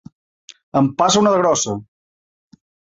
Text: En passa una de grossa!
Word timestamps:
En 0.81 0.89
passa 1.03 1.23
una 1.23 1.37
de 1.37 1.45
grossa! 1.45 1.79